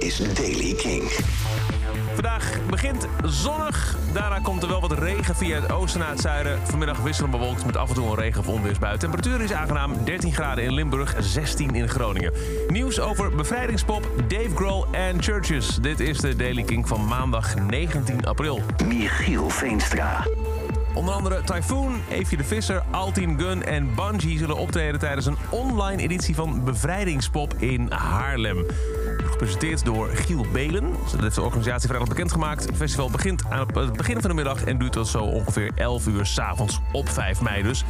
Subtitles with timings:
[0.00, 1.02] is Daily King.
[2.14, 3.96] Vandaag begint zonnig.
[4.12, 6.58] Daarna komt er wel wat regen via het oosten naar het zuiden.
[6.66, 8.98] Vanmiddag wisselen bewolkt met af en toe een regen- of onweersbui.
[8.98, 12.32] Temperatuur is aangenaam 13 graden in Limburg, 16 in Groningen.
[12.68, 15.76] Nieuws over bevrijdingspop, Dave Grohl en Churches.
[15.76, 18.60] Dit is de Daily King van maandag 19 april.
[18.86, 20.26] Michiel Veenstra.
[20.94, 26.02] Onder andere Typhoon, Eefje de Visser, Altin Gun en Bungie zullen optreden tijdens een online
[26.02, 28.66] editie van Bevrijdingspop in Haarlem.
[29.40, 30.90] Gepresenteerd door Giel Belen.
[31.10, 32.64] Dat heeft de organisatie vrijdag bekendgemaakt.
[32.64, 36.06] Het festival begint aan het begin van de middag en duurt tot zo ongeveer 11
[36.06, 37.84] uur s'avonds op 5 mei dus.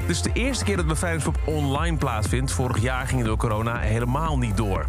[0.00, 2.52] Het is de eerste keer dat Bevrijdingspop online plaatsvindt.
[2.52, 4.86] Vorig jaar ging door corona helemaal niet door.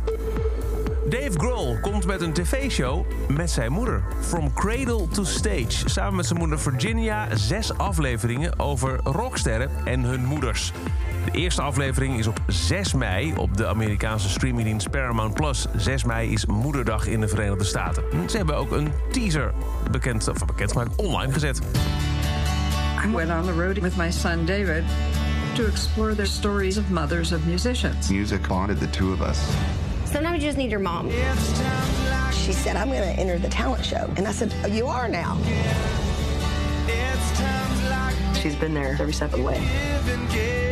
[1.09, 4.03] Dave Grohl komt met een tv-show met zijn moeder.
[4.21, 5.89] From Cradle to Stage.
[5.89, 10.71] Samen met zijn moeder Virginia zes afleveringen over rocksterren en hun moeders.
[11.25, 15.33] De eerste aflevering is op 6 mei op de Amerikaanse streamingdienst Paramount+.
[15.33, 15.65] Plus.
[15.75, 18.03] 6 mei is Moederdag in de Verenigde Staten.
[18.29, 19.53] Ze hebben ook een teaser
[19.91, 21.61] bekend, of bekendgemaakt online gezet.
[23.05, 24.83] I went on the road with my son David
[25.53, 28.09] to explore the stories of mothers of musicians.
[28.09, 29.39] Music bonded the two of us.
[30.11, 31.09] Sometimes you just need your mom.
[32.31, 34.09] She said, I'm going to enter the talent show.
[34.15, 35.37] And I said, oh, You are now.
[38.33, 40.66] She's been there every step of the way.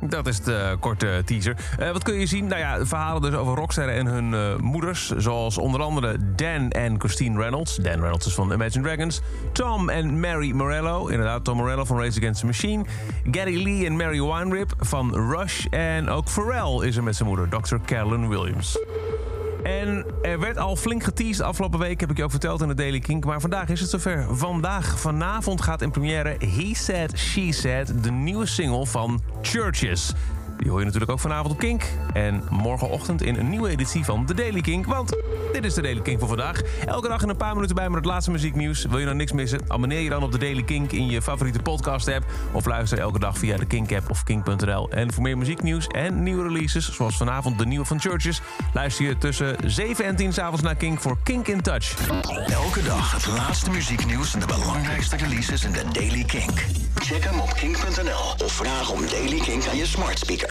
[0.00, 1.56] Dat is de korte teaser.
[1.78, 2.46] Eh, wat kun je zien?
[2.46, 5.10] Nou ja, verhalen dus over rocksterren en hun eh, moeders.
[5.16, 7.76] Zoals onder andere Dan en Christine Reynolds.
[7.76, 9.20] Dan Reynolds is van Imagine Dragons.
[9.52, 11.06] Tom en Mary Morello.
[11.06, 12.84] Inderdaad, Tom Morello van Race Against the Machine.
[13.30, 15.64] Gary Lee en Mary Weinrib van Rush.
[15.64, 17.76] En ook Pharrell is er met zijn moeder, Dr.
[17.86, 18.78] Carolyn Williams.
[19.62, 22.74] En er werd al flink geteased afgelopen week, heb ik je ook verteld in de
[22.74, 23.24] Daily Kink.
[23.24, 24.26] Maar vandaag is het zover.
[24.30, 30.12] Vandaag, vanavond gaat in première He Said, She Said, de nieuwe single van Churches.
[30.60, 31.82] Die hoor je natuurlijk ook vanavond op Kink.
[32.12, 34.86] En morgenochtend in een nieuwe editie van The Daily Kink.
[34.86, 35.16] Want
[35.52, 36.60] dit is de Daily Kink voor vandaag.
[36.86, 38.84] Elke dag in een paar minuten bij met het laatste muzieknieuws.
[38.84, 39.60] Wil je nou niks missen?
[39.68, 42.24] Abonneer je dan op de Daily Kink in je favoriete podcast-app.
[42.52, 44.90] Of luister elke dag via de Kink-app of kink.nl.
[44.90, 48.40] En voor meer muzieknieuws en nieuwe releases, zoals vanavond de nieuwe van Churches...
[48.74, 52.08] luister je tussen 7 en 10 s'avonds naar Kink voor Kink in Touch.
[52.46, 56.66] Elke dag het laatste muzieknieuws en de belangrijkste releases in de Daily Kink.
[56.94, 60.48] Check hem op kink.nl of vraag om Daily Kink aan je smart speaker.